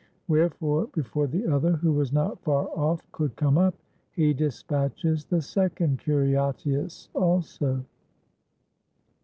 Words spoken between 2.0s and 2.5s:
not